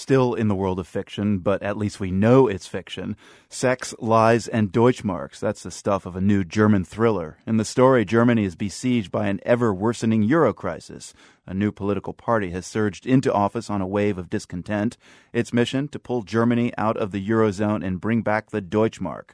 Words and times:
Still 0.00 0.32
in 0.32 0.48
the 0.48 0.54
world 0.54 0.78
of 0.78 0.88
fiction, 0.88 1.40
but 1.40 1.62
at 1.62 1.76
least 1.76 2.00
we 2.00 2.10
know 2.10 2.48
it's 2.48 2.66
fiction. 2.66 3.18
Sex, 3.50 3.94
Lies, 3.98 4.48
and 4.48 4.72
Deutschmarks. 4.72 5.38
That's 5.38 5.62
the 5.62 5.70
stuff 5.70 6.06
of 6.06 6.16
a 6.16 6.22
new 6.22 6.42
German 6.42 6.84
thriller. 6.86 7.36
In 7.46 7.58
the 7.58 7.66
story, 7.66 8.06
Germany 8.06 8.44
is 8.44 8.56
besieged 8.56 9.12
by 9.12 9.26
an 9.26 9.40
ever 9.44 9.74
worsening 9.74 10.22
euro 10.22 10.54
crisis. 10.54 11.12
A 11.46 11.52
new 11.52 11.70
political 11.70 12.14
party 12.14 12.48
has 12.52 12.64
surged 12.64 13.04
into 13.04 13.30
office 13.30 13.68
on 13.68 13.82
a 13.82 13.86
wave 13.86 14.16
of 14.16 14.30
discontent. 14.30 14.96
Its 15.34 15.52
mission 15.52 15.86
to 15.88 15.98
pull 15.98 16.22
Germany 16.22 16.72
out 16.78 16.96
of 16.96 17.10
the 17.10 17.28
eurozone 17.28 17.84
and 17.84 18.00
bring 18.00 18.22
back 18.22 18.48
the 18.48 18.62
Deutschmark. 18.62 19.32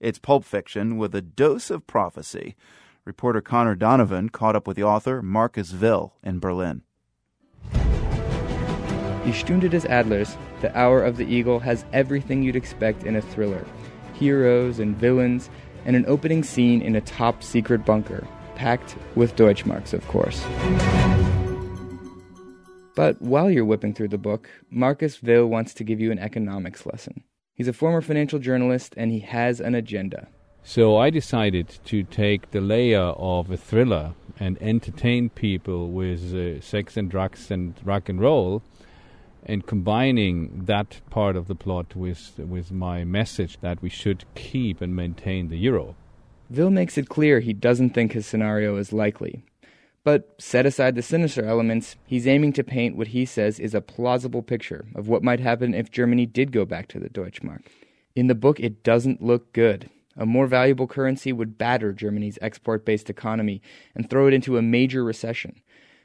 It's 0.00 0.18
pulp 0.18 0.46
fiction 0.46 0.96
with 0.96 1.14
a 1.14 1.20
dose 1.20 1.68
of 1.68 1.86
prophecy. 1.86 2.56
Reporter 3.04 3.42
Connor 3.42 3.74
Donevan 3.74 4.30
caught 4.30 4.56
up 4.56 4.66
with 4.66 4.78
the 4.78 4.82
author 4.82 5.20
Marcus 5.20 5.74
Will 5.74 6.14
in 6.22 6.38
Berlin. 6.38 6.84
Die 9.26 9.32
Stunde 9.32 9.68
Adlers, 9.88 10.36
The 10.60 10.78
Hour 10.78 11.02
of 11.02 11.16
the 11.16 11.26
Eagle, 11.26 11.58
has 11.58 11.84
everything 11.92 12.44
you'd 12.44 12.54
expect 12.54 13.02
in 13.02 13.16
a 13.16 13.20
thriller 13.20 13.66
heroes 14.14 14.78
and 14.78 14.96
villains, 14.96 15.50
and 15.84 15.96
an 15.96 16.04
opening 16.06 16.44
scene 16.44 16.80
in 16.80 16.94
a 16.94 17.00
top 17.00 17.42
secret 17.42 17.84
bunker, 17.84 18.24
packed 18.54 18.94
with 19.16 19.34
Deutschmarks, 19.34 19.92
of 19.92 20.06
course. 20.06 20.46
But 22.94 23.20
while 23.20 23.50
you're 23.50 23.64
whipping 23.64 23.94
through 23.94 24.10
the 24.10 24.16
book, 24.16 24.48
Marcus 24.70 25.20
Will 25.20 25.48
wants 25.48 25.74
to 25.74 25.82
give 25.82 25.98
you 25.98 26.12
an 26.12 26.20
economics 26.20 26.86
lesson. 26.86 27.24
He's 27.52 27.66
a 27.66 27.72
former 27.72 28.02
financial 28.02 28.38
journalist 28.38 28.94
and 28.96 29.10
he 29.10 29.18
has 29.20 29.58
an 29.60 29.74
agenda. 29.74 30.28
So 30.62 30.96
I 30.96 31.10
decided 31.10 31.80
to 31.86 32.04
take 32.04 32.52
the 32.52 32.60
layer 32.60 33.00
of 33.00 33.50
a 33.50 33.56
thriller 33.56 34.14
and 34.38 34.56
entertain 34.62 35.30
people 35.30 35.90
with 35.90 36.32
uh, 36.32 36.60
sex 36.60 36.96
and 36.96 37.10
drugs 37.10 37.50
and 37.50 37.74
rock 37.84 38.08
and 38.08 38.20
roll 38.20 38.62
and 39.46 39.66
combining 39.66 40.64
that 40.66 41.00
part 41.08 41.36
of 41.36 41.46
the 41.46 41.54
plot 41.54 41.96
with 41.96 42.38
with 42.38 42.70
my 42.70 43.04
message 43.04 43.58
that 43.60 43.80
we 43.80 43.88
should 43.88 44.24
keep 44.34 44.80
and 44.80 44.94
maintain 44.94 45.48
the 45.48 45.56
euro. 45.56 45.94
Will 46.50 46.70
makes 46.70 46.98
it 46.98 47.08
clear 47.08 47.40
he 47.40 47.52
doesn't 47.52 47.90
think 47.90 48.12
his 48.12 48.26
scenario 48.26 48.76
is 48.76 48.92
likely. 48.92 49.44
But 50.04 50.36
set 50.38 50.66
aside 50.66 50.94
the 50.94 51.02
sinister 51.02 51.44
elements, 51.44 51.96
he's 52.06 52.28
aiming 52.28 52.52
to 52.52 52.62
paint 52.62 52.96
what 52.96 53.08
he 53.08 53.24
says 53.24 53.58
is 53.58 53.74
a 53.74 53.80
plausible 53.80 54.42
picture 54.42 54.84
of 54.94 55.08
what 55.08 55.24
might 55.24 55.40
happen 55.40 55.74
if 55.74 55.90
Germany 55.90 56.26
did 56.26 56.52
go 56.52 56.64
back 56.64 56.86
to 56.88 57.00
the 57.00 57.08
Deutschmark. 57.08 57.62
In 58.14 58.28
the 58.28 58.36
book, 58.36 58.60
it 58.60 58.84
doesn't 58.84 59.20
look 59.20 59.52
good. 59.52 59.90
A 60.16 60.24
more 60.24 60.46
valuable 60.46 60.86
currency 60.86 61.32
would 61.32 61.58
batter 61.58 61.92
Germany's 61.92 62.38
export 62.40 62.84
based 62.84 63.10
economy 63.10 63.60
and 63.94 64.08
throw 64.08 64.28
it 64.28 64.34
into 64.34 64.56
a 64.56 64.62
major 64.62 65.02
recession. 65.02 65.60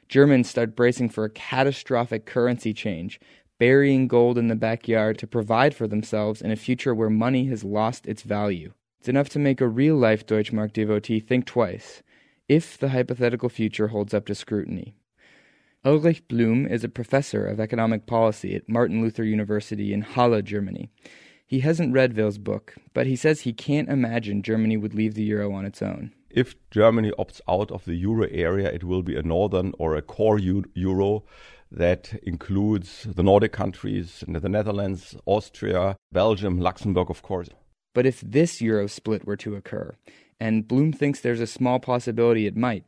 Germans 0.08 0.48
start 0.48 0.76
bracing 0.76 1.08
for 1.08 1.24
a 1.24 1.30
catastrophic 1.30 2.26
currency 2.26 2.72
change, 2.72 3.20
burying 3.58 4.08
gold 4.08 4.38
in 4.38 4.48
the 4.48 4.56
backyard 4.56 5.18
to 5.18 5.26
provide 5.26 5.74
for 5.74 5.86
themselves 5.86 6.42
in 6.42 6.50
a 6.50 6.56
future 6.56 6.94
where 6.94 7.10
money 7.10 7.46
has 7.46 7.64
lost 7.64 8.06
its 8.06 8.22
value. 8.22 8.72
It's 9.00 9.08
enough 9.08 9.28
to 9.30 9.38
make 9.38 9.60
a 9.60 9.68
real 9.68 9.96
life 9.96 10.26
Deutschmark 10.26 10.72
devotee 10.72 11.20
think 11.20 11.46
twice, 11.46 12.02
if 12.48 12.76
the 12.76 12.90
hypothetical 12.90 13.48
future 13.48 13.88
holds 13.88 14.12
up 14.12 14.26
to 14.26 14.34
scrutiny. 14.34 14.94
Ulrich 15.84 16.26
Blum 16.28 16.66
is 16.66 16.84
a 16.84 16.88
professor 16.88 17.44
of 17.44 17.58
economic 17.58 18.06
policy 18.06 18.54
at 18.54 18.68
Martin 18.68 19.02
Luther 19.02 19.24
University 19.24 19.92
in 19.92 20.02
Halle, 20.02 20.40
Germany. 20.42 20.90
He 21.44 21.60
hasn't 21.60 21.92
read 21.92 22.16
Will's 22.16 22.38
book, 22.38 22.74
but 22.94 23.06
he 23.06 23.16
says 23.16 23.40
he 23.40 23.52
can't 23.52 23.88
imagine 23.88 24.42
Germany 24.42 24.76
would 24.76 24.94
leave 24.94 25.14
the 25.14 25.24
euro 25.24 25.52
on 25.52 25.64
its 25.64 25.82
own. 25.82 26.12
If 26.34 26.54
Germany 26.70 27.12
opts 27.18 27.42
out 27.46 27.70
of 27.70 27.84
the 27.84 27.94
euro 27.94 28.26
area, 28.30 28.72
it 28.72 28.84
will 28.84 29.02
be 29.02 29.16
a 29.16 29.22
northern 29.22 29.74
or 29.78 29.96
a 29.96 30.02
core 30.02 30.38
euro 30.38 31.24
that 31.70 32.14
includes 32.22 33.06
the 33.14 33.22
Nordic 33.22 33.52
countries, 33.52 34.24
the 34.26 34.48
Netherlands, 34.48 35.14
Austria, 35.26 35.96
Belgium, 36.10 36.58
Luxembourg, 36.58 37.10
of 37.10 37.22
course. 37.22 37.50
But 37.94 38.06
if 38.06 38.22
this 38.22 38.62
euro 38.62 38.86
split 38.86 39.26
were 39.26 39.36
to 39.36 39.56
occur, 39.56 39.94
and 40.40 40.66
Blum 40.66 40.92
thinks 40.92 41.20
there's 41.20 41.40
a 41.40 41.46
small 41.46 41.78
possibility 41.78 42.46
it 42.46 42.56
might, 42.56 42.84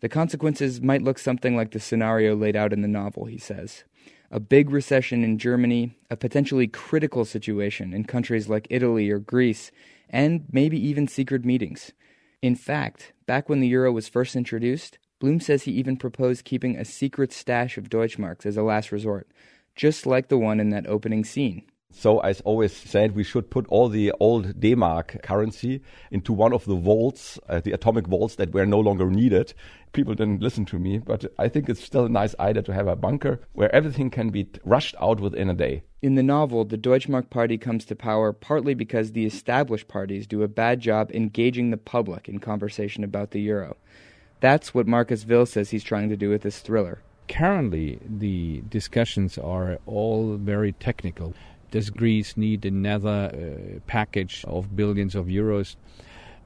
the 0.00 0.08
consequences 0.08 0.80
might 0.80 1.02
look 1.02 1.18
something 1.18 1.56
like 1.56 1.72
the 1.72 1.80
scenario 1.80 2.34
laid 2.34 2.56
out 2.56 2.72
in 2.72 2.80
the 2.80 2.88
novel, 2.88 3.26
he 3.26 3.38
says. 3.38 3.84
A 4.30 4.40
big 4.40 4.70
recession 4.70 5.24
in 5.24 5.38
Germany, 5.38 5.94
a 6.10 6.16
potentially 6.16 6.68
critical 6.68 7.26
situation 7.26 7.92
in 7.92 8.04
countries 8.04 8.48
like 8.48 8.66
Italy 8.70 9.10
or 9.10 9.18
Greece, 9.18 9.70
and 10.08 10.46
maybe 10.50 10.78
even 10.78 11.06
secret 11.06 11.44
meetings. 11.44 11.92
In 12.40 12.54
fact, 12.54 13.12
back 13.26 13.48
when 13.48 13.60
the 13.60 13.68
euro 13.68 13.90
was 13.90 14.08
first 14.08 14.36
introduced, 14.36 14.98
Blum 15.18 15.40
says 15.40 15.64
he 15.64 15.72
even 15.72 15.96
proposed 15.96 16.44
keeping 16.44 16.76
a 16.76 16.84
secret 16.84 17.32
stash 17.32 17.76
of 17.76 17.90
Deutschmarks 17.90 18.46
as 18.46 18.56
a 18.56 18.62
last 18.62 18.92
resort, 18.92 19.28
just 19.74 20.06
like 20.06 20.28
the 20.28 20.38
one 20.38 20.60
in 20.60 20.70
that 20.70 20.86
opening 20.86 21.24
scene. 21.24 21.64
So 21.98 22.20
I 22.20 22.32
always 22.44 22.76
said 22.76 23.16
we 23.16 23.24
should 23.24 23.50
put 23.50 23.66
all 23.68 23.88
the 23.88 24.12
old 24.20 24.60
D-Mark 24.60 25.20
currency 25.22 25.80
into 26.12 26.32
one 26.32 26.52
of 26.52 26.64
the 26.64 26.76
vaults, 26.76 27.40
uh, 27.48 27.58
the 27.58 27.72
atomic 27.72 28.06
vaults 28.06 28.36
that 28.36 28.52
were 28.52 28.66
no 28.66 28.78
longer 28.78 29.10
needed. 29.10 29.52
People 29.92 30.14
didn't 30.14 30.42
listen 30.42 30.64
to 30.66 30.78
me, 30.78 30.98
but 30.98 31.24
I 31.38 31.48
think 31.48 31.68
it's 31.68 31.82
still 31.82 32.04
a 32.04 32.08
nice 32.08 32.36
idea 32.38 32.62
to 32.62 32.72
have 32.72 32.86
a 32.86 32.94
bunker 32.94 33.40
where 33.52 33.74
everything 33.74 34.10
can 34.10 34.28
be 34.28 34.46
rushed 34.64 34.94
out 35.00 35.18
within 35.18 35.50
a 35.50 35.54
day. 35.54 35.82
In 36.00 36.14
the 36.14 36.22
novel, 36.22 36.64
the 36.64 36.78
Deutschmark 36.78 37.30
Party 37.30 37.58
comes 37.58 37.84
to 37.86 37.96
power 37.96 38.32
partly 38.32 38.74
because 38.74 39.10
the 39.10 39.26
established 39.26 39.88
parties 39.88 40.26
do 40.28 40.42
a 40.42 40.48
bad 40.48 40.78
job 40.78 41.10
engaging 41.12 41.70
the 41.70 41.78
public 41.78 42.28
in 42.28 42.38
conversation 42.38 43.02
about 43.02 43.32
the 43.32 43.40
euro. 43.40 43.76
That's 44.40 44.72
what 44.72 44.86
Marcus 44.86 45.26
Will 45.26 45.46
says 45.46 45.70
he's 45.70 45.82
trying 45.82 46.10
to 46.10 46.16
do 46.16 46.28
with 46.28 46.42
this 46.42 46.60
thriller. 46.60 47.00
Currently, 47.28 47.98
the 48.06 48.62
discussions 48.68 49.36
are 49.36 49.78
all 49.84 50.36
very 50.36 50.72
technical. 50.72 51.34
Does 51.70 51.90
Greece 51.90 52.36
need 52.36 52.64
another 52.64 53.30
uh, 53.32 53.80
package 53.86 54.44
of 54.48 54.74
billions 54.74 55.14
of 55.14 55.26
euros? 55.26 55.76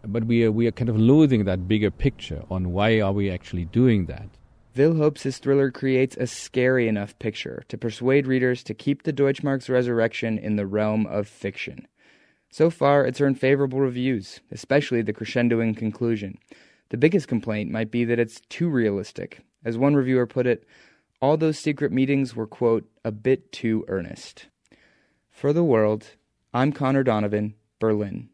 But 0.05 0.25
we 0.25 0.45
are, 0.45 0.51
we 0.51 0.67
are 0.67 0.73
kind 0.73 0.89
of 0.89 0.99
losing 0.99 1.45
that 1.45 1.69
bigger 1.69 1.91
picture 1.93 2.43
on 2.51 2.73
why 2.73 3.01
are 3.01 3.13
we 3.13 3.31
actually 3.31 3.67
doing 3.67 4.07
that. 4.07 4.29
Will 4.75 4.97
hopes 4.97 5.23
his 5.23 5.39
thriller 5.39 5.71
creates 5.71 6.17
a 6.17 6.27
scary 6.27 6.89
enough 6.89 7.17
picture 7.19 7.63
to 7.69 7.79
persuade 7.79 8.27
readers 8.27 8.65
to 8.65 8.75
keep 8.75 9.03
the 9.03 9.13
Deutschmark's 9.13 9.69
resurrection 9.69 10.39
in 10.39 10.57
the 10.57 10.67
realm 10.67 11.07
of 11.07 11.29
fiction. 11.29 11.87
So 12.51 12.69
far, 12.69 13.07
it's 13.07 13.21
earned 13.21 13.39
favorable 13.39 13.81
reviews, 13.81 14.41
especially 14.51 15.03
the 15.03 15.13
crescendoing 15.13 15.77
conclusion. 15.77 16.39
The 16.89 16.97
biggest 16.97 17.29
complaint 17.29 17.71
might 17.71 17.91
be 17.91 18.05
that 18.07 18.19
it's 18.19 18.41
too 18.49 18.69
realistic. 18.69 19.41
As 19.65 19.79
one 19.79 19.95
reviewer 19.95 20.27
put 20.27 20.47
it, 20.47 20.67
all 21.21 21.37
those 21.37 21.59
secret 21.59 21.93
meetings 21.93 22.35
were, 22.35 22.47
quote, 22.47 22.85
a 23.05 23.13
bit 23.13 23.53
too 23.53 23.85
earnest. 23.89 24.49
For 25.43 25.53
the 25.53 25.65
world, 25.65 26.07
I'm 26.55 26.71
Connor 26.71 27.03
Donevan, 27.03 27.55
Berlin. 27.81 28.29